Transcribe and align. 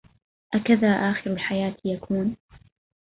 أكذا 0.53 0.87
آخر 0.91 1.31
الحياة 1.33 1.75
يكون 1.85 2.37